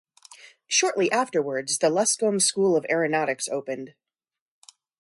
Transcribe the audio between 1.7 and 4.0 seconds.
the Luscombe School of Aeronautics opened.